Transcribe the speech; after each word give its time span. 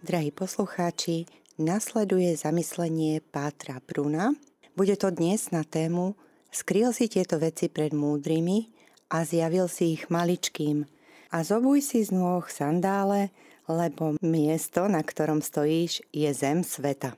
Drahí 0.00 0.32
poslucháči, 0.32 1.28
nasleduje 1.60 2.32
zamyslenie 2.32 3.20
Pátra 3.20 3.84
Bruna. 3.84 4.32
Bude 4.72 4.96
to 4.96 5.12
dnes 5.12 5.52
na 5.52 5.60
tému 5.60 6.16
Skryl 6.48 6.96
si 6.96 7.04
tieto 7.04 7.36
veci 7.36 7.68
pred 7.68 7.92
múdrymi 7.92 8.72
a 9.12 9.28
zjavil 9.28 9.68
si 9.68 10.00
ich 10.00 10.08
maličkým. 10.08 10.88
A 11.36 11.44
zobuj 11.44 11.84
si 11.84 12.00
z 12.00 12.16
nôh 12.16 12.40
sandále, 12.48 13.28
lebo 13.68 14.16
miesto, 14.24 14.88
na 14.88 15.04
ktorom 15.04 15.44
stojíš, 15.44 16.00
je 16.16 16.32
zem 16.32 16.64
sveta. 16.64 17.12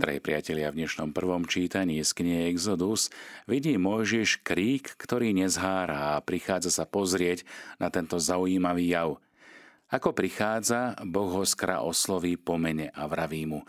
Drahí 0.00 0.16
priatelia, 0.24 0.72
v 0.72 0.80
dnešnom 0.80 1.12
prvom 1.12 1.44
čítaní 1.44 2.00
z 2.00 2.08
knihy 2.08 2.48
Exodus 2.56 3.12
vidí 3.44 3.76
Mojžiš 3.76 4.40
krík, 4.40 4.96
ktorý 4.96 5.36
nezhára 5.36 6.16
a 6.16 6.24
prichádza 6.24 6.72
sa 6.72 6.88
pozrieť 6.88 7.44
na 7.76 7.92
tento 7.92 8.16
zaujímavý 8.16 8.96
jav– 8.96 9.20
ako 9.94 10.10
prichádza, 10.10 10.98
Boh 11.06 11.30
ho 11.30 11.46
skra 11.46 11.78
osloví 11.86 12.34
po 12.34 12.58
mene 12.58 12.90
a 12.90 13.06
vraví 13.06 13.46
mu 13.46 13.62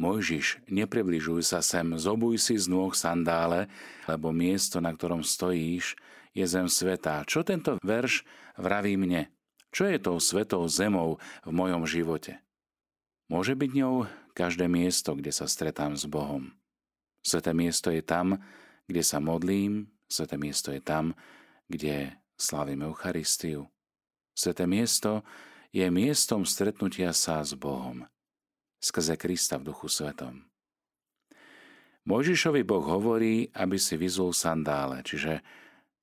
Mojžiš, 0.00 0.64
nepribližuj 0.72 1.44
sa 1.44 1.60
sem, 1.60 1.84
zobuj 2.00 2.40
si 2.40 2.56
z 2.56 2.64
nôh 2.70 2.96
sandále, 2.96 3.68
lebo 4.08 4.32
miesto, 4.32 4.80
na 4.80 4.88
ktorom 4.94 5.20
stojíš, 5.20 6.00
je 6.32 6.46
zem 6.48 6.64
sveta. 6.64 7.28
Čo 7.28 7.44
tento 7.44 7.76
verš 7.84 8.24
vraví 8.56 8.96
mne? 8.96 9.28
Čo 9.68 9.92
je 9.92 10.00
tou 10.00 10.16
svetou 10.16 10.64
zemou 10.64 11.20
v 11.44 11.50
mojom 11.52 11.84
živote? 11.84 12.40
Môže 13.28 13.52
byť 13.52 13.70
ňou 13.72 14.08
každé 14.32 14.64
miesto, 14.64 15.12
kde 15.12 15.28
sa 15.28 15.44
stretám 15.44 15.92
s 15.92 16.08
Bohom. 16.08 16.56
Sveté 17.20 17.52
miesto 17.52 17.92
je 17.92 18.00
tam, 18.00 18.40
kde 18.88 19.04
sa 19.04 19.20
modlím, 19.20 19.92
sveté 20.08 20.40
miesto 20.40 20.72
je 20.72 20.80
tam, 20.80 21.12
kde 21.68 22.16
slávim 22.36 22.80
Eucharistiu, 22.84 23.71
Sveté 24.32 24.64
miesto 24.64 25.20
je 25.72 25.84
miestom 25.92 26.48
stretnutia 26.48 27.12
sa 27.12 27.44
s 27.44 27.52
Bohom, 27.52 28.08
skrze 28.80 29.20
Krista 29.20 29.60
v 29.60 29.72
duchu 29.72 29.92
svetom. 29.92 30.48
Mojžišovi 32.08 32.66
Boh 32.66 32.82
hovorí, 32.82 33.46
aby 33.54 33.78
si 33.78 33.94
vyzul 33.94 34.34
sandále, 34.34 35.04
čiže 35.06 35.38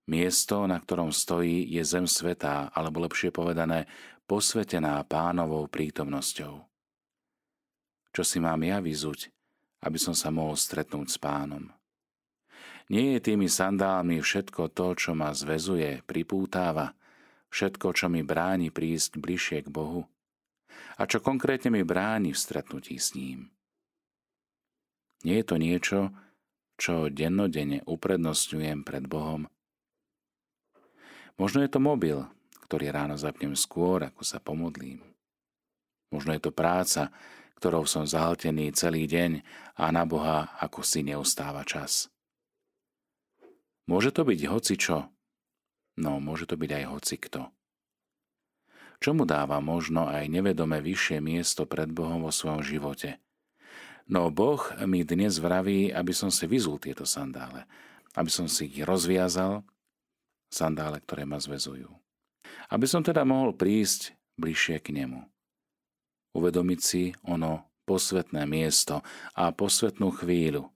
miesto, 0.07 0.63
na 0.63 0.79
ktorom 0.79 1.11
stojí, 1.11 1.67
je 1.67 1.83
zem 1.83 2.07
svetá, 2.07 2.71
alebo 2.71 3.03
lepšie 3.03 3.33
povedané, 3.35 3.89
posvetená 4.29 5.01
pánovou 5.09 5.67
prítomnosťou. 5.67 6.53
Čo 8.09 8.23
si 8.23 8.37
mám 8.39 8.61
ja 8.63 8.79
vyzuť, 8.79 9.27
aby 9.83 9.97
som 9.99 10.15
sa 10.15 10.31
mohol 10.31 10.55
stretnúť 10.55 11.07
s 11.13 11.17
pánom? 11.19 11.67
Nie 12.89 13.19
je 13.19 13.33
tými 13.33 13.45
sandálmi 13.45 14.17
všetko 14.21 14.71
to, 14.73 14.87
čo 14.97 15.11
ma 15.17 15.33
zvezuje, 15.33 16.05
pripútáva– 16.05 16.93
všetko, 17.49 17.93
čo 17.93 18.05
mi 18.09 18.21
bráni 18.25 18.69
prísť 18.73 19.17
bližšie 19.17 19.65
k 19.65 19.69
Bohu 19.69 20.05
a 20.99 21.07
čo 21.07 21.23
konkrétne 21.23 21.71
mi 21.71 21.83
bráni 21.87 22.35
v 22.35 22.39
stretnutí 22.39 22.99
s 22.99 23.15
ním. 23.15 23.51
Nie 25.23 25.43
je 25.43 25.47
to 25.47 25.55
niečo, 25.55 25.99
čo 26.79 27.11
dennodenne 27.11 27.83
uprednostňujem 27.83 28.87
pred 28.87 29.03
Bohom. 29.07 29.47
Možno 31.39 31.63
je 31.63 31.71
to 31.71 31.79
mobil, 31.79 32.27
ktorý 32.67 32.91
ráno 32.91 33.15
zapnem 33.15 33.55
skôr, 33.55 34.03
ako 34.03 34.23
sa 34.23 34.43
pomodlím. 34.43 35.03
Možno 36.11 36.35
je 36.35 36.41
to 36.43 36.51
práca, 36.51 37.11
ktorou 37.59 37.83
som 37.83 38.07
zahltený 38.07 38.71
celý 38.71 39.07
deň 39.07 39.43
a 39.75 39.91
na 39.91 40.07
Boha 40.07 40.55
ako 40.59 40.83
si 40.83 41.03
neustáva 41.03 41.67
čas. 41.67 42.07
Môže 43.87 44.15
to 44.15 44.23
byť 44.23 44.39
hocičo, 44.47 44.97
no 45.99 46.23
môže 46.23 46.47
to 46.47 46.55
byť 46.55 46.71
aj 46.71 46.83
hocikto. 46.87 47.41
Čo 48.99 49.15
mu 49.15 49.23
dáva 49.27 49.59
možno 49.59 50.07
aj 50.07 50.27
nevedome 50.31 50.79
vyššie 50.79 51.19
miesto 51.19 51.67
pred 51.67 51.91
Bohom 51.91 52.23
vo 52.23 52.31
svojom 52.31 52.63
živote. 52.63 53.19
No 54.07 54.27
Boh 54.31 54.59
mi 54.87 55.07
dnes 55.07 55.39
vraví, 55.39 55.91
aby 55.91 56.11
som 56.15 56.31
si 56.31 56.47
vyzul 56.47 56.79
tieto 56.81 57.03
sandále, 57.03 57.63
aby 58.15 58.27
som 58.27 58.49
si 58.51 58.67
ich 58.67 58.83
rozviazal, 58.83 59.63
sandále, 60.51 60.99
ktoré 61.03 61.23
ma 61.23 61.39
zvezujú. 61.39 61.87
Aby 62.67 62.89
som 62.89 63.05
teda 63.05 63.23
mohol 63.23 63.55
prísť 63.55 64.17
bližšie 64.35 64.81
k 64.81 64.95
nemu. 65.03 65.21
Uvedomiť 66.35 66.79
si 66.81 67.03
ono 67.23 67.69
posvetné 67.85 68.43
miesto 68.49 69.05
a 69.37 69.49
posvetnú 69.53 70.11
chvíľu, 70.11 70.67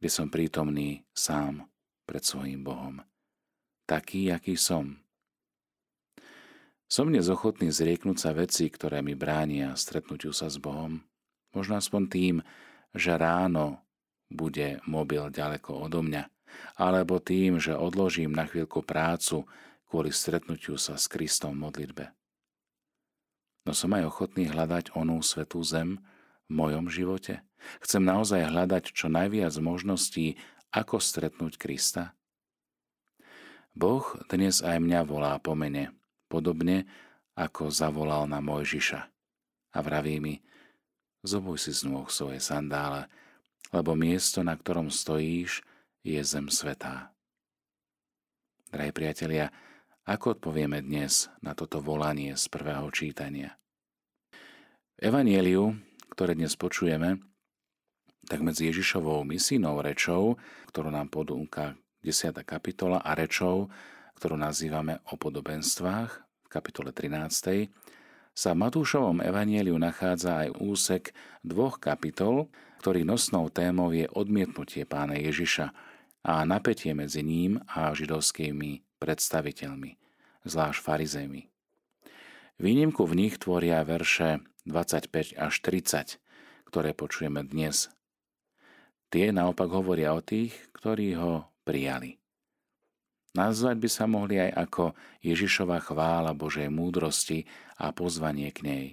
kde 0.00 0.08
som 0.10 0.32
prítomný 0.32 1.04
sám 1.14 1.68
pred 2.08 2.24
svojim 2.24 2.64
Bohom 2.64 3.04
taký, 3.90 4.30
aký 4.30 4.54
som. 4.54 5.02
Som 6.86 7.10
dnes 7.10 7.26
ochotný 7.26 7.74
zrieknúť 7.74 8.18
sa 8.22 8.30
veci, 8.30 8.70
ktoré 8.70 9.02
mi 9.02 9.18
bránia 9.18 9.74
stretnutiu 9.74 10.30
sa 10.30 10.46
s 10.46 10.62
Bohom. 10.62 11.02
Možno 11.50 11.74
aspoň 11.74 12.02
tým, 12.06 12.36
že 12.94 13.18
ráno 13.18 13.82
bude 14.30 14.78
mobil 14.86 15.26
ďaleko 15.34 15.90
odo 15.90 16.06
mňa, 16.06 16.22
alebo 16.78 17.18
tým, 17.18 17.58
že 17.58 17.74
odložím 17.74 18.30
na 18.30 18.46
chvíľku 18.46 18.86
prácu 18.86 19.42
kvôli 19.90 20.14
stretnutiu 20.14 20.78
sa 20.78 20.94
s 20.94 21.10
Kristom 21.10 21.58
v 21.58 21.62
modlitbe. 21.66 22.04
No 23.66 23.74
som 23.74 23.90
aj 23.90 24.06
ochotný 24.06 24.46
hľadať 24.46 24.94
onú 24.94 25.18
svetú 25.18 25.58
zem 25.66 25.98
v 26.46 26.52
mojom 26.54 26.86
živote. 26.86 27.42
Chcem 27.82 28.06
naozaj 28.06 28.54
hľadať 28.54 28.94
čo 28.94 29.10
najviac 29.10 29.54
možností, 29.58 30.38
ako 30.70 31.02
stretnúť 31.02 31.58
Krista. 31.58 32.14
Boh 33.70 34.02
dnes 34.26 34.66
aj 34.66 34.82
mňa 34.82 35.00
volá 35.06 35.38
po 35.38 35.54
mene, 35.54 35.94
podobne 36.26 36.90
ako 37.38 37.70
zavolal 37.70 38.26
na 38.26 38.42
Mojžiša. 38.42 39.00
A 39.70 39.78
vraví 39.78 40.18
mi, 40.18 40.42
zobuj 41.22 41.62
si 41.62 41.70
z 41.70 41.86
nôh 41.86 42.10
svoje 42.10 42.42
sandále, 42.42 43.06
lebo 43.70 43.94
miesto, 43.94 44.42
na 44.42 44.58
ktorom 44.58 44.90
stojíš, 44.90 45.62
je 46.02 46.18
zem 46.26 46.50
svetá. 46.50 47.14
Drahí 48.74 48.90
priatelia, 48.90 49.54
ako 50.02 50.34
odpovieme 50.34 50.82
dnes 50.82 51.30
na 51.38 51.54
toto 51.54 51.78
volanie 51.78 52.34
z 52.34 52.50
prvého 52.50 52.90
čítania? 52.90 53.54
V 54.98 54.98
Evanieliu, 54.98 55.78
ktoré 56.10 56.34
dnes 56.34 56.58
počujeme, 56.58 57.22
tak 58.26 58.42
medzi 58.42 58.66
Ježišovou 58.66 59.22
misijnou 59.22 59.78
rečou, 59.78 60.34
ktorú 60.74 60.90
nám 60.90 61.06
podúka 61.06 61.78
10. 62.00 62.32
kapitola 62.48 63.04
a 63.04 63.12
rečou, 63.12 63.68
ktorú 64.16 64.40
nazývame 64.40 65.04
o 65.12 65.20
podobenstvách 65.20 66.10
v 66.16 66.48
kapitole 66.48 66.96
13. 66.96 67.68
sa 68.32 68.56
v 68.56 68.60
Matúšovom 68.64 69.20
evanieliu 69.20 69.76
nachádza 69.76 70.48
aj 70.48 70.56
úsek 70.64 71.12
dvoch 71.44 71.76
kapitol, 71.76 72.48
ktorých 72.80 73.04
nosnou 73.04 73.52
témou 73.52 73.92
je 73.92 74.08
odmietnutie 74.16 74.88
pána 74.88 75.20
Ježiša 75.20 75.76
a 76.24 76.40
napätie 76.48 76.96
medzi 76.96 77.20
ním 77.20 77.60
a 77.68 77.92
židovskými 77.92 78.80
predstaviteľmi, 78.96 80.00
zvlášť 80.48 80.80
farizejmi. 80.80 81.52
Výnimku 82.56 83.04
v 83.04 83.28
nich 83.28 83.36
tvoria 83.36 83.84
verše 83.84 84.40
25 84.64 85.36
až 85.36 85.54
30, 85.60 86.16
ktoré 86.64 86.96
počujeme 86.96 87.44
dnes. 87.44 87.92
Tie 89.12 89.36
naopak 89.36 89.68
hovoria 89.68 90.16
o 90.16 90.24
tých, 90.24 90.56
ktorí 90.72 91.12
ho 91.20 91.49
prijali. 91.70 92.18
Nazvať 93.30 93.78
by 93.78 93.88
sa 93.88 94.10
mohli 94.10 94.42
aj 94.42 94.50
ako 94.58 94.84
Ježišova 95.22 95.78
chvála 95.86 96.34
Božej 96.34 96.66
múdrosti 96.66 97.46
a 97.78 97.94
pozvanie 97.94 98.50
k 98.50 98.66
nej. 98.66 98.86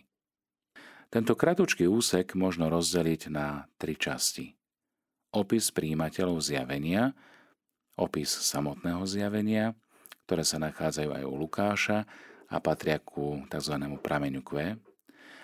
Tento 1.09 1.33
kratučký 1.33 1.89
úsek 1.89 2.37
možno 2.37 2.69
rozdeliť 2.69 3.33
na 3.33 3.65
tri 3.81 3.97
časti. 3.97 4.53
Opis 5.33 5.73
príjimateľov 5.73 6.37
zjavenia, 6.37 7.17
opis 7.97 8.29
samotného 8.29 9.01
zjavenia, 9.09 9.73
ktoré 10.29 10.45
sa 10.45 10.61
nachádzajú 10.61 11.09
aj 11.17 11.23
u 11.25 11.33
Lukáša 11.33 11.99
a 12.45 12.57
patria 12.61 13.01
ku 13.01 13.41
tzv. 13.49 13.73
prameňu 14.05 14.45
Q. 14.45 14.77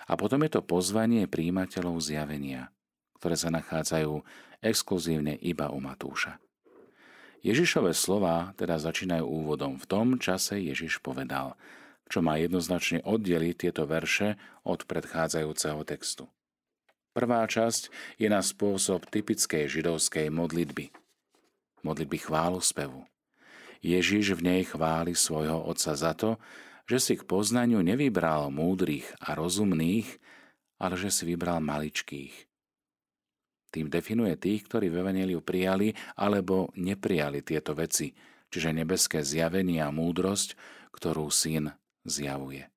A 0.04 0.14
potom 0.20 0.44
je 0.46 0.52
to 0.54 0.62
pozvanie 0.62 1.26
príjimateľov 1.26 1.98
zjavenia, 1.98 2.70
ktoré 3.18 3.40
sa 3.40 3.50
nachádzajú 3.50 4.22
exkluzívne 4.60 5.40
iba 5.40 5.72
u 5.72 5.80
Matúša. 5.80 6.43
Ježišové 7.44 7.92
slova 7.92 8.56
teda 8.56 8.80
začínajú 8.80 9.28
úvodom. 9.28 9.76
V 9.76 9.86
tom 9.86 10.08
čase 10.16 10.64
Ježiš 10.64 11.04
povedal, 11.04 11.60
čo 12.08 12.24
má 12.24 12.40
jednoznačne 12.40 13.04
oddeliť 13.04 13.68
tieto 13.68 13.84
verše 13.84 14.40
od 14.64 14.88
predchádzajúceho 14.88 15.84
textu. 15.84 16.32
Prvá 17.12 17.44
časť 17.44 18.16
je 18.18 18.32
na 18.32 18.40
spôsob 18.40 19.06
typickej 19.12 19.70
židovskej 19.70 20.32
modlitby. 20.32 20.90
Modlitby 21.84 22.18
chválu 22.24 22.64
spevu. 22.64 23.04
Ježiš 23.84 24.40
v 24.40 24.42
nej 24.48 24.62
chváli 24.64 25.12
svojho 25.12 25.68
otca 25.68 25.94
za 26.00 26.16
to, 26.16 26.40
že 26.88 26.98
si 27.04 27.14
k 27.20 27.28
poznaniu 27.28 27.84
nevybral 27.84 28.48
múdrych 28.56 29.12
a 29.20 29.36
rozumných, 29.36 30.08
ale 30.80 30.96
že 30.96 31.12
si 31.12 31.28
vybral 31.28 31.60
maličkých, 31.60 32.34
tým 33.74 33.90
definuje 33.90 34.38
tých, 34.38 34.70
ktorí 34.70 34.94
v 34.94 35.02
Evangeliu 35.02 35.42
prijali 35.42 35.98
alebo 36.14 36.70
neprijali 36.78 37.42
tieto 37.42 37.74
veci, 37.74 38.14
čiže 38.54 38.70
nebeské 38.70 39.26
zjavenie 39.26 39.82
a 39.82 39.90
múdrosť, 39.90 40.54
ktorú 40.94 41.34
syn 41.34 41.74
zjavuje. 42.06 42.70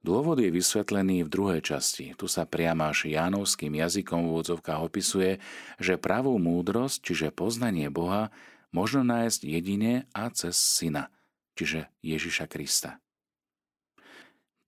Dôvod 0.00 0.40
je 0.40 0.48
vysvetlený 0.48 1.28
v 1.28 1.32
druhej 1.32 1.60
časti. 1.60 2.16
Tu 2.16 2.24
sa 2.24 2.48
priamo 2.48 2.88
až 2.88 3.12
jánovským 3.12 3.76
jazykom 3.76 4.24
v 4.24 4.28
úvodzovkách 4.32 4.80
opisuje, 4.80 5.40
že 5.76 6.00
pravú 6.00 6.40
múdrosť, 6.40 7.04
čiže 7.04 7.36
poznanie 7.36 7.92
Boha, 7.92 8.32
možno 8.72 9.04
nájsť 9.04 9.40
jedine 9.44 10.08
a 10.16 10.32
cez 10.32 10.56
Syna, 10.56 11.12
čiže 11.52 11.92
Ježiša 12.00 12.48
Krista. 12.48 12.96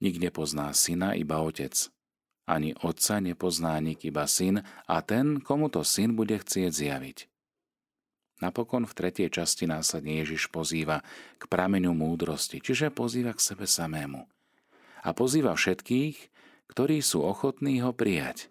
Nik 0.05 0.21
nepozná 0.21 0.69
Syna, 0.77 1.17
iba 1.17 1.41
Otec. 1.41 1.89
Ani 2.47 2.75
Otca 2.83 3.23
nepozná 3.23 3.79
nik, 3.79 4.03
iba 4.03 4.27
Syn 4.27 4.67
a 4.91 4.97
ten, 5.03 5.39
komu 5.39 5.71
to 5.71 5.87
Syn 5.87 6.19
bude 6.19 6.39
chcieť 6.39 6.73
zjaviť. 6.75 7.19
Napokon 8.43 8.91
v 8.91 8.97
tretej 8.99 9.31
časti 9.31 9.71
následne 9.71 10.19
Ježiš 10.19 10.51
pozýva 10.51 11.07
k 11.39 11.47
prameňu 11.47 11.95
múdrosti, 11.95 12.59
čiže 12.59 12.91
pozýva 12.91 13.31
k 13.39 13.45
sebe 13.55 13.71
samému– 13.71 14.27
a 15.03 15.11
pozýva 15.11 15.59
všetkých, 15.59 16.31
ktorí 16.71 17.03
sú 17.03 17.27
ochotní 17.27 17.83
ho 17.83 17.91
prijať, 17.91 18.49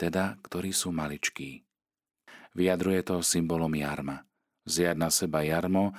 teda 0.00 0.40
ktorí 0.42 0.72
sú 0.72 0.90
maličkí. 0.90 1.62
Vyjadruje 2.56 3.00
to 3.04 3.16
symbolom 3.20 3.72
jarma. 3.76 4.24
Zjať 4.64 4.96
na 4.96 5.08
seba 5.12 5.44
jarmo 5.44 5.92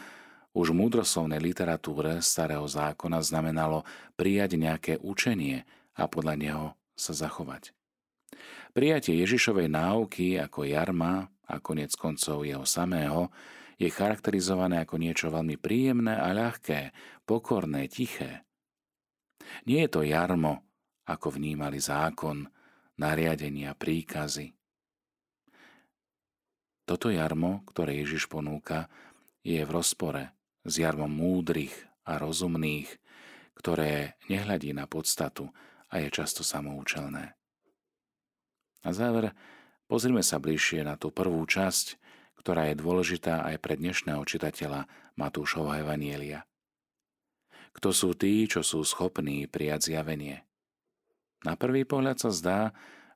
už 0.54 0.74
v 0.74 0.86
múdroslovnej 0.86 1.42
literatúre 1.42 2.22
starého 2.22 2.66
zákona 2.66 3.22
znamenalo 3.26 3.86
prijať 4.14 4.58
nejaké 4.58 4.94
učenie 5.02 5.66
a 5.98 6.06
podľa 6.06 6.36
neho 6.38 6.66
sa 6.94 7.14
zachovať. 7.14 7.74
Prijatie 8.74 9.22
Ježišovej 9.22 9.70
náuky 9.70 10.42
ako 10.42 10.66
jarma 10.66 11.30
a 11.46 11.56
konec 11.62 11.94
koncov 11.94 12.42
jeho 12.42 12.66
samého 12.66 13.30
je 13.78 13.90
charakterizované 13.90 14.82
ako 14.82 14.98
niečo 14.98 15.30
veľmi 15.30 15.62
príjemné 15.62 16.18
a 16.18 16.34
ľahké, 16.34 16.94
pokorné, 17.28 17.86
tiché. 17.90 18.46
Nie 19.70 19.86
je 19.86 20.00
to 20.00 20.02
jarmo, 20.02 20.66
ako 21.06 21.36
vnímali 21.36 21.78
zákon, 21.78 22.48
nariadenia, 22.98 23.76
príkazy. 23.76 24.56
Toto 26.84 27.08
jarmo, 27.08 27.64
ktoré 27.70 28.02
Ježiš 28.04 28.28
ponúka, 28.28 28.92
je 29.44 29.60
v 29.64 29.72
rozpore 29.72 30.32
s 30.64 30.74
jarmom 30.80 31.12
múdrych 31.12 31.76
a 32.08 32.20
rozumných, 32.20 32.90
ktoré 33.56 34.20
nehľadí 34.28 34.72
na 34.76 34.88
podstatu 34.88 35.52
a 35.94 36.02
je 36.02 36.10
často 36.10 36.42
samoučelné. 36.42 37.38
Na 38.82 38.92
záver 38.92 39.38
pozrime 39.86 40.26
sa 40.26 40.42
bližšie 40.42 40.82
na 40.82 40.98
tú 40.98 41.14
prvú 41.14 41.46
časť, 41.46 42.02
ktorá 42.42 42.74
je 42.74 42.82
dôležitá 42.82 43.46
aj 43.46 43.62
pre 43.62 43.78
dnešného 43.78 44.26
čitateľa 44.26 44.90
Matúšovho 45.14 45.78
Evanielia– 45.78 46.42
kto 47.74 47.90
sú 47.90 48.10
tí, 48.14 48.46
čo 48.46 48.62
sú 48.62 48.86
schopní 48.86 49.50
prijať 49.50 49.94
zjavenie. 49.94 50.46
Na 51.44 51.58
prvý 51.60 51.84
pohľad 51.84 52.22
sa 52.22 52.32
zdá, 52.32 52.60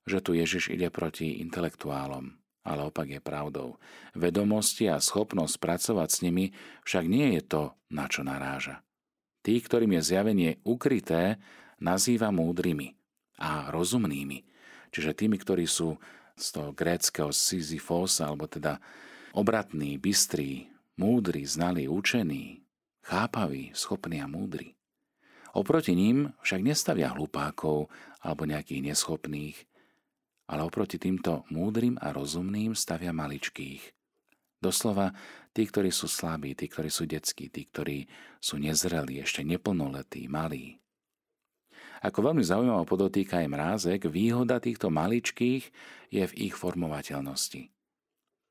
že 0.04 0.20
tu 0.20 0.36
Ježiš 0.36 0.74
ide 0.74 0.90
proti 0.92 1.40
intelektuálom, 1.40 2.36
ale 2.66 2.82
opak 2.90 3.08
je 3.08 3.22
pravdou. 3.24 3.80
Vedomosti 4.18 4.90
a 4.92 5.00
schopnosť 5.00 5.56
pracovať 5.62 6.10
s 6.12 6.20
nimi 6.26 6.46
však 6.84 7.06
nie 7.08 7.40
je 7.40 7.42
to, 7.46 7.64
na 7.94 8.10
čo 8.12 8.26
naráža. 8.26 8.84
Tí, 9.46 9.64
ktorým 9.64 9.96
je 9.96 10.02
zjavenie 10.04 10.52
ukryté, 10.68 11.40
nazýva 11.82 12.34
múdrymi 12.34 12.94
a 13.38 13.70
rozumnými, 13.70 14.44
čiže 14.90 15.18
tými, 15.18 15.38
ktorí 15.38 15.66
sú 15.70 15.98
z 16.38 16.48
toho 16.54 16.70
gréckého 16.74 17.34
Sisyphos, 17.34 18.22
alebo 18.22 18.46
teda 18.46 18.78
obratní, 19.34 19.98
bystrí, 19.98 20.70
múdri, 20.98 21.46
znali, 21.46 21.90
učení, 21.90 22.62
chápaví, 23.02 23.74
schopní 23.74 24.22
a 24.22 24.28
múdri. 24.30 24.78
Oproti 25.58 25.98
ním 25.98 26.38
však 26.46 26.62
nestavia 26.62 27.14
hlupákov 27.18 27.90
alebo 28.22 28.46
nejakých 28.46 28.94
neschopných, 28.94 29.58
ale 30.48 30.62
oproti 30.62 31.02
týmto 31.02 31.44
múdrym 31.50 31.98
a 31.98 32.14
rozumným 32.14 32.78
stavia 32.78 33.10
maličkých. 33.10 33.98
Doslova 34.58 35.14
tí, 35.54 35.66
ktorí 35.66 35.94
sú 35.94 36.10
slabí, 36.10 36.54
tí, 36.54 36.66
ktorí 36.70 36.90
sú 36.90 37.06
detskí, 37.06 37.50
tí, 37.50 37.66
ktorí 37.66 38.10
sú 38.42 38.58
nezrelí, 38.58 39.22
ešte 39.22 39.46
neplnoletí, 39.46 40.26
malí. 40.30 40.82
Ako 42.06 42.20
veľmi 42.32 42.44
zaujímavo 42.46 42.86
podotýka 42.86 43.42
aj 43.42 43.48
mrázek, 43.50 44.00
výhoda 44.10 44.62
týchto 44.62 44.94
maličkých 44.94 45.64
je 46.14 46.24
v 46.24 46.34
ich 46.38 46.54
formovateľnosti. 46.54 47.74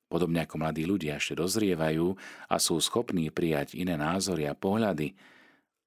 Podobne 0.06 0.46
ako 0.46 0.62
mladí 0.62 0.86
ľudia 0.86 1.18
ešte 1.18 1.34
dozrievajú 1.38 2.14
a 2.46 2.56
sú 2.62 2.78
schopní 2.78 3.30
prijať 3.34 3.74
iné 3.74 3.98
názory 3.98 4.46
a 4.46 4.54
pohľady 4.54 5.18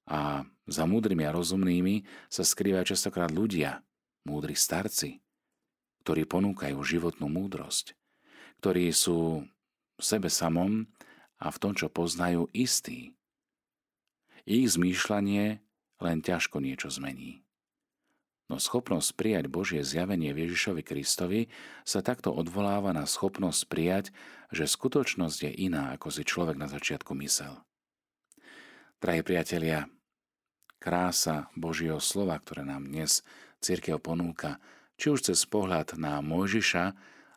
a 0.09 0.43
za 0.67 0.83
múdrymi 0.83 1.23
a 1.23 1.35
rozumnými 1.35 2.03
sa 2.27 2.43
skrývajú 2.43 2.95
častokrát 2.95 3.31
ľudia, 3.31 3.79
múdri 4.27 4.59
starci, 4.59 5.23
ktorí 6.03 6.27
ponúkajú 6.27 6.77
životnú 6.83 7.31
múdrosť, 7.31 7.95
ktorí 8.59 8.91
sú 8.91 9.47
v 9.99 10.03
sebe 10.03 10.27
samom 10.27 10.87
a 11.39 11.47
v 11.47 11.57
tom, 11.57 11.71
čo 11.71 11.87
poznajú, 11.87 12.51
istí. 12.51 13.15
Ich 14.43 14.75
zmýšľanie 14.75 15.63
len 15.99 16.17
ťažko 16.19 16.59
niečo 16.59 16.91
zmení. 16.91 17.43
No 18.49 18.57
schopnosť 18.57 19.13
prijať 19.13 19.45
Božie 19.45 19.85
zjavenie 19.85 20.33
Ježišovi 20.33 20.81
Kristovi 20.81 21.53
sa 21.85 22.01
takto 22.01 22.33
odvoláva 22.33 22.89
na 22.97 23.05
schopnosť 23.05 23.61
prijať, 23.69 24.05
že 24.49 24.65
skutočnosť 24.65 25.37
je 25.45 25.51
iná, 25.69 25.93
ako 25.93 26.09
si 26.09 26.25
človek 26.25 26.57
na 26.57 26.65
začiatku 26.65 27.13
mysel. 27.21 27.61
Drahí 28.97 29.21
priatelia, 29.21 29.85
krása 30.81 31.53
Božieho 31.53 32.01
slova, 32.01 32.41
ktoré 32.41 32.65
nám 32.65 32.89
dnes 32.89 33.21
církev 33.61 34.01
ponúka, 34.01 34.57
či 34.97 35.13
už 35.13 35.29
cez 35.29 35.45
pohľad 35.45 35.95
na 36.01 36.17
Mojžiša 36.19 36.85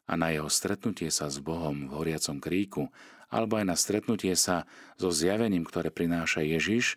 a 0.08 0.12
na 0.16 0.32
jeho 0.32 0.48
stretnutie 0.48 1.12
sa 1.12 1.28
s 1.28 1.38
Bohom 1.38 1.92
v 1.92 1.94
horiacom 1.94 2.40
kríku, 2.40 2.88
alebo 3.28 3.60
aj 3.60 3.68
na 3.68 3.76
stretnutie 3.76 4.32
sa 4.32 4.64
so 4.96 5.12
zjavením, 5.12 5.68
ktoré 5.68 5.92
prináša 5.92 6.40
Ježiš, 6.40 6.96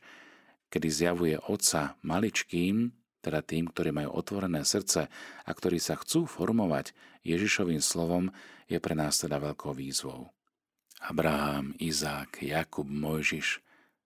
kedy 0.71 0.88
zjavuje 0.88 1.35
Otca 1.45 2.00
maličkým, 2.01 2.95
teda 3.25 3.42
tým, 3.42 3.74
ktorí 3.74 3.89
majú 3.89 4.13
otvorené 4.13 4.62
srdce 4.62 5.10
a 5.42 5.50
ktorí 5.50 5.81
sa 5.81 5.98
chcú 5.98 6.30
formovať 6.30 6.94
Ježišovým 7.25 7.81
slovom, 7.81 8.30
je 8.69 8.77
pre 8.77 8.94
nás 8.94 9.18
teda 9.18 9.42
veľkou 9.42 9.74
výzvou. 9.74 10.30
Abraham, 11.01 11.74
Izák, 11.81 12.45
Jakub, 12.45 12.86
Mojžiš, 12.86 13.62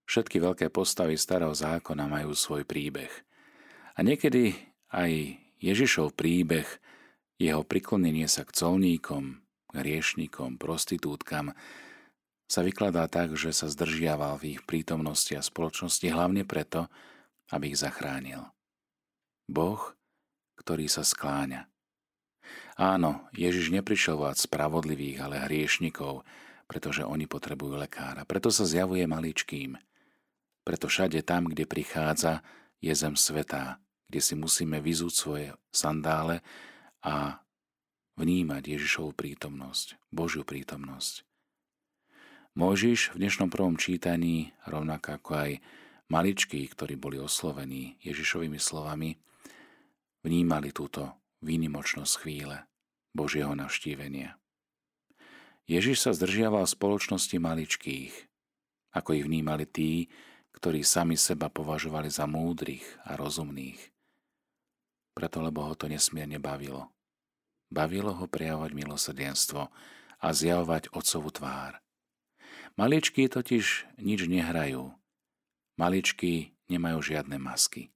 všetky 0.08 0.40
veľké 0.40 0.68
postavy 0.72 1.20
starého 1.20 1.52
zákona 1.52 2.08
majú 2.08 2.32
svoj 2.32 2.64
príbeh. 2.64 3.12
A 3.96 4.04
niekedy 4.04 4.56
aj 4.90 5.36
Ježišov 5.60 6.16
príbeh, 6.16 6.66
jeho 7.40 7.64
priklonenie 7.64 8.28
sa 8.28 8.44
k 8.44 8.56
colníkom, 8.56 9.44
k 9.72 9.76
riešnikom, 9.80 10.60
prostitútkam, 10.60 11.56
sa 12.50 12.66
vykladá 12.66 13.06
tak, 13.06 13.38
že 13.38 13.54
sa 13.54 13.70
zdržiaval 13.70 14.42
v 14.42 14.58
ich 14.58 14.62
prítomnosti 14.66 15.32
a 15.38 15.46
spoločnosti 15.46 16.10
hlavne 16.10 16.44
preto, 16.44 16.90
aby 17.54 17.72
ich 17.72 17.78
zachránil. 17.78 18.50
Boh, 19.50 19.82
ktorý 20.62 20.86
sa 20.86 21.02
skláňa. 21.02 21.66
Áno, 22.78 23.28
Ježiš 23.34 23.74
neprišiel 23.74 24.16
volať 24.16 24.46
spravodlivých, 24.46 25.18
ale 25.20 25.44
hriešnikov, 25.50 26.24
pretože 26.70 27.02
oni 27.02 27.26
potrebujú 27.26 27.76
lekára. 27.76 28.24
Preto 28.30 28.54
sa 28.54 28.64
zjavuje 28.64 29.04
maličkým. 29.10 29.76
Preto 30.62 30.86
všade 30.86 31.26
tam, 31.26 31.50
kde 31.50 31.66
prichádza, 31.66 32.46
je 32.80 32.94
zem 32.94 33.18
svetá, 33.18 33.82
kde 34.08 34.22
si 34.24 34.38
musíme 34.38 34.80
vyzúť 34.80 35.14
svoje 35.14 35.48
sandále 35.74 36.40
a 37.04 37.44
vnímať 38.16 38.78
Ježišovú 38.80 39.12
prítomnosť, 39.18 40.00
Božiu 40.14 40.48
prítomnosť. 40.48 41.28
Mojžiš 42.56 43.16
v 43.16 43.28
dnešnom 43.28 43.50
prvom 43.52 43.76
čítaní, 43.76 44.52
rovnako 44.68 45.08
ako 45.20 45.32
aj 45.36 45.52
maličkí, 46.12 46.68
ktorí 46.76 47.00
boli 47.00 47.20
oslovení 47.20 47.96
Ježišovými 48.04 48.60
slovami, 48.60 49.16
vnímali 50.24 50.76
túto 50.76 51.16
výnimočnosť 51.44 52.14
chvíle 52.20 52.68
Božieho 53.16 53.56
navštívenia. 53.56 54.36
Ježiš 55.70 56.02
sa 56.02 56.12
zdržiaval 56.18 56.66
spoločnosti 56.66 57.38
maličkých, 57.38 58.14
ako 58.90 59.10
ich 59.14 59.26
vnímali 59.26 59.70
tí, 59.70 60.10
ktorí 60.58 60.82
sami 60.82 61.14
seba 61.14 61.48
považovali 61.48 62.10
za 62.10 62.26
múdrych 62.26 62.84
a 63.06 63.14
rozumných. 63.14 63.78
Preto, 65.14 65.46
lebo 65.46 65.68
ho 65.70 65.78
to 65.78 65.86
nesmierne 65.86 66.42
bavilo. 66.42 66.90
Bavilo 67.70 68.18
ho 68.18 68.26
prejavovať 68.26 68.72
milosrdenstvo 68.74 69.62
a 70.20 70.28
zjavovať 70.34 70.90
otcovú 70.90 71.30
tvár. 71.30 71.78
Maličky 72.80 73.30
totiž 73.30 74.00
nič 74.02 74.26
nehrajú. 74.26 74.90
Maličky 75.78 76.58
nemajú 76.66 77.00
žiadne 77.04 77.38
masky. 77.38 77.94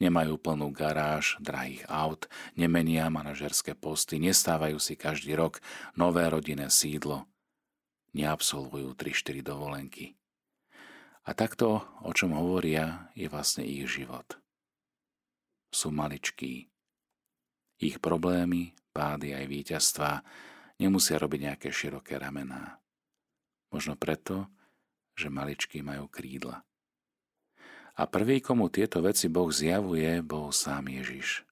Nemajú 0.00 0.40
plnú 0.40 0.72
garáž, 0.72 1.36
drahých 1.44 1.84
aut, 1.92 2.24
nemenia 2.56 3.12
manažerské 3.12 3.76
posty, 3.76 4.16
nestávajú 4.16 4.80
si 4.80 4.96
každý 4.96 5.36
rok 5.36 5.60
nové 5.92 6.24
rodinné 6.24 6.72
sídlo, 6.72 7.28
neabsolvujú 8.16 8.96
3-4 8.96 9.44
dovolenky. 9.44 10.16
A 11.28 11.36
takto, 11.36 11.84
o 12.00 12.10
čom 12.16 12.32
hovoria, 12.32 13.12
je 13.12 13.28
vlastne 13.28 13.62
ich 13.62 13.84
život. 13.86 14.40
sú 15.70 15.94
maličkí. 15.94 16.66
Ich 17.80 17.96
problémy, 18.02 18.74
pády 18.90 19.38
aj 19.38 19.44
víťazstva 19.46 20.10
nemusia 20.82 21.16
robiť 21.16 21.40
nejaké 21.46 21.68
široké 21.70 22.18
ramená. 22.18 22.82
Možno 23.70 23.94
preto, 23.94 24.50
že 25.14 25.30
maličkí 25.30 25.80
majú 25.80 26.10
krídla. 26.10 26.66
A 28.00 28.08
prvý, 28.08 28.40
komu 28.40 28.72
tieto 28.72 29.04
veci 29.04 29.28
Boh 29.28 29.52
zjavuje, 29.52 30.24
bol 30.24 30.56
sám 30.56 30.88
Ježiš. 30.88 31.44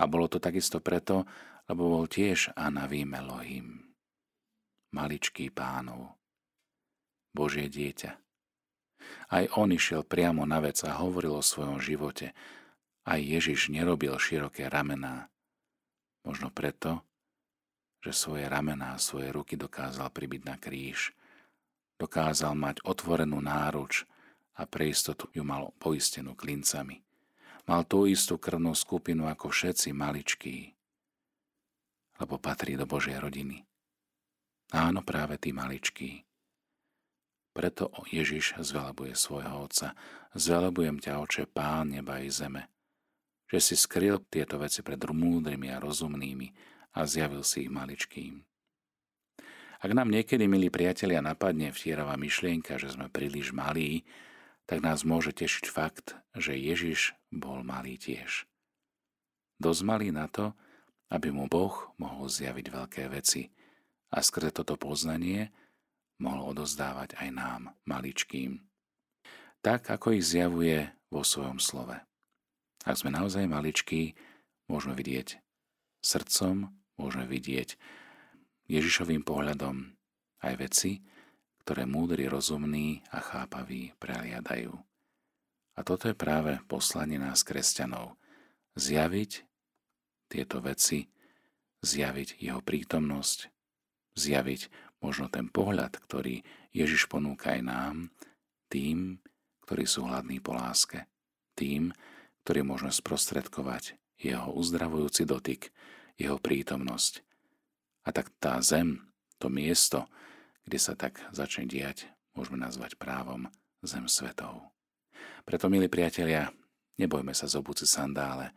A 0.00 0.08
bolo 0.08 0.32
to 0.32 0.40
takisto 0.40 0.80
preto, 0.80 1.28
lebo 1.68 1.92
bol 1.92 2.08
tiež 2.08 2.56
Anavím 2.56 3.12
Elohim. 3.12 3.92
Maličký 4.96 5.52
pánov. 5.52 6.16
Božie 7.36 7.68
dieťa. 7.68 8.16
Aj 9.28 9.44
on 9.60 9.76
išiel 9.76 10.08
priamo 10.08 10.48
na 10.48 10.56
vec 10.64 10.80
a 10.88 10.96
hovoril 10.96 11.36
o 11.36 11.44
svojom 11.44 11.84
živote. 11.84 12.32
Aj 13.04 13.20
Ježiš 13.20 13.68
nerobil 13.68 14.16
široké 14.16 14.72
ramená. 14.72 15.28
Možno 16.24 16.48
preto, 16.48 17.04
že 18.00 18.16
svoje 18.16 18.48
ramená 18.48 18.96
a 18.96 19.02
svoje 19.04 19.28
ruky 19.36 19.60
dokázal 19.60 20.08
pribiť 20.16 20.42
na 20.48 20.56
kríž. 20.56 21.12
Dokázal 22.00 22.56
mať 22.56 22.80
otvorenú 22.88 23.44
náruč 23.44 24.08
a 24.56 24.62
pre 24.64 24.88
istotu 24.88 25.28
ju 25.32 25.44
mal 25.44 25.72
poistenú 25.76 26.32
klincami. 26.32 27.04
Mal 27.66 27.82
tú 27.84 28.06
istú 28.06 28.40
krvnú 28.40 28.72
skupinu 28.72 29.26
ako 29.26 29.50
všetci 29.50 29.90
maličkí, 29.92 30.56
lebo 32.22 32.40
patrí 32.40 32.78
do 32.78 32.86
Božej 32.88 33.18
rodiny. 33.20 33.66
Áno, 34.72 35.02
práve 35.02 35.38
tí 35.38 35.54
maličkí. 35.54 36.26
Preto 37.56 37.88
Ježiš 38.12 38.60
zvelebuje 38.60 39.16
svojho 39.16 39.64
Otca. 39.64 39.96
Zvelebujem 40.36 41.00
ťa, 41.00 41.24
Oče, 41.24 41.48
Pán 41.48 41.96
neba 41.96 42.20
i 42.20 42.28
zeme, 42.28 42.68
že 43.48 43.58
si 43.64 43.74
skryl 43.78 44.20
tieto 44.28 44.60
veci 44.60 44.84
pred 44.84 45.00
múdrymi 45.00 45.72
a 45.72 45.80
rozumnými, 45.80 46.52
a 46.96 47.04
zjavil 47.04 47.44
si 47.44 47.68
ich 47.68 47.72
maličkým. 47.72 48.40
Ak 49.76 49.92
nám 49.92 50.08
niekedy, 50.08 50.48
milí 50.48 50.72
priatelia, 50.72 51.20
napadne 51.20 51.68
vtieravá 51.68 52.16
myšlienka, 52.16 52.80
že 52.80 52.96
sme 52.96 53.12
príliš 53.12 53.52
malí, 53.52 54.08
tak 54.66 54.82
nás 54.82 55.06
môže 55.06 55.32
tešiť 55.32 55.66
fakt, 55.70 56.18
že 56.34 56.58
Ježiš 56.58 57.14
bol 57.30 57.62
malý 57.62 57.98
tiež. 57.98 58.44
Dosť 59.62 59.82
malý 59.86 60.08
na 60.12 60.28
to, 60.28 60.52
aby 61.08 61.30
mu 61.30 61.46
Boh 61.46 61.94
mohol 61.96 62.26
zjaviť 62.26 62.66
veľké 62.68 63.02
veci 63.08 63.54
a 64.10 64.20
skrze 64.20 64.52
toto 64.52 64.74
poznanie 64.74 65.54
mohol 66.18 66.52
odozdávať 66.52 67.16
aj 67.16 67.28
nám, 67.30 67.62
maličkým. 67.86 68.66
Tak, 69.62 69.86
ako 69.88 70.18
ich 70.18 70.26
zjavuje 70.26 70.90
vo 71.08 71.22
svojom 71.22 71.62
slove. 71.62 71.96
Ak 72.86 72.96
sme 72.98 73.14
naozaj 73.14 73.46
maličkí, 73.48 74.14
môžeme 74.70 74.94
vidieť 74.98 75.40
srdcom 76.06 76.70
môžeme 76.96 77.26
vidieť 77.28 77.76
Ježišovým 78.70 79.26
pohľadom 79.26 79.98
aj 80.42 80.54
veci, 80.62 81.02
ktoré 81.66 81.82
múdri, 81.82 82.30
rozumní 82.30 83.02
a 83.10 83.18
chápaví 83.18 83.90
prehliadajú. 83.98 84.70
A 85.74 85.82
toto 85.82 86.06
je 86.06 86.14
práve 86.14 86.62
poslanie 86.70 87.18
nás 87.18 87.42
kresťanov. 87.42 88.14
Zjaviť 88.78 89.42
tieto 90.30 90.62
veci, 90.62 91.10
zjaviť 91.82 92.38
jeho 92.38 92.62
prítomnosť, 92.62 93.50
zjaviť 94.14 94.70
možno 95.02 95.26
ten 95.26 95.50
pohľad, 95.50 95.98
ktorý 95.98 96.46
Ježiš 96.70 97.10
ponúka 97.10 97.58
aj 97.58 97.62
nám, 97.66 97.96
tým, 98.70 99.18
ktorí 99.66 99.90
sú 99.90 100.06
hladní 100.06 100.38
po 100.38 100.54
láske, 100.54 101.10
tým, 101.58 101.90
ktorí 102.46 102.62
môžeme 102.62 102.94
sprostredkovať 102.94 103.98
jeho 104.22 104.54
uzdravujúci 104.54 105.26
dotyk, 105.26 105.74
jeho 106.14 106.38
prítomnosť. 106.38 107.26
A 108.06 108.14
tak 108.14 108.30
tá 108.38 108.62
zem, 108.62 109.02
to 109.42 109.50
miesto, 109.50 110.06
kde 110.66 110.78
sa 110.82 110.98
tak 110.98 111.22
začne 111.30 111.70
diať, 111.70 112.10
môžeme 112.34 112.58
nazvať 112.58 112.98
právom 112.98 113.48
zem 113.86 114.10
svetov. 114.10 114.74
Preto, 115.46 115.70
milí 115.70 115.86
priatelia, 115.86 116.50
nebojme 116.98 117.30
sa 117.30 117.46
zobúci 117.46 117.86
sandále 117.86 118.50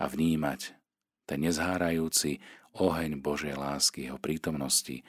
a 0.00 0.08
vnímať 0.08 0.72
ten 1.28 1.44
nezhárajúci 1.44 2.40
oheň 2.74 3.20
Božej 3.20 3.54
lásky, 3.54 4.08
jeho 4.08 4.16
prítomnosti, 4.16 5.04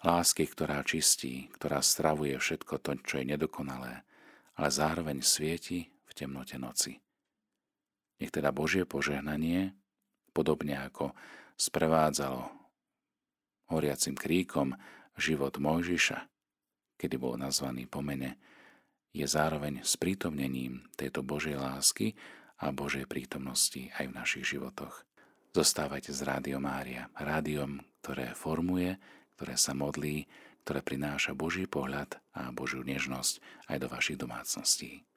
lásky, 0.00 0.46
ktorá 0.46 0.80
čistí, 0.86 1.50
ktorá 1.58 1.82
stravuje 1.82 2.38
všetko 2.38 2.80
to, 2.80 2.96
čo 3.02 3.20
je 3.20 3.34
nedokonalé, 3.34 4.06
ale 4.56 4.68
zároveň 4.70 5.20
svieti 5.20 5.90
v 6.06 6.12
temnote 6.14 6.56
noci. 6.56 7.02
Nech 8.20 8.30
teda 8.30 8.52
Božie 8.52 8.84
požehnanie 8.84 9.74
podobne 10.30 10.76
ako 10.78 11.16
sprevádzalo 11.56 12.52
horiacim 13.72 14.14
kríkom 14.14 14.76
život 15.16 15.56
Mojžiša, 15.56 16.18
kedy 17.00 17.16
bol 17.16 17.40
nazvaný 17.40 17.88
po 17.88 18.04
mene, 18.04 18.36
je 19.10 19.26
zároveň 19.26 19.82
sprítomnením 19.82 20.86
tejto 20.94 21.26
Božej 21.26 21.58
lásky 21.58 22.14
a 22.62 22.70
Božej 22.70 23.10
prítomnosti 23.10 23.90
aj 23.98 24.04
v 24.06 24.16
našich 24.16 24.46
životoch. 24.54 25.02
Zostávajte 25.50 26.14
s 26.14 26.22
Rádiom 26.22 26.62
Mária, 26.62 27.10
rádiom, 27.18 27.82
ktoré 28.04 28.38
formuje, 28.38 28.94
ktoré 29.34 29.58
sa 29.58 29.74
modlí, 29.74 30.30
ktoré 30.62 30.78
prináša 30.84 31.34
Boží 31.34 31.66
pohľad 31.66 32.22
a 32.30 32.54
Božiu 32.54 32.86
nežnosť 32.86 33.66
aj 33.66 33.76
do 33.82 33.88
vašich 33.90 34.18
domácností. 34.20 35.09